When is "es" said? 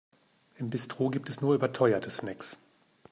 1.29-1.41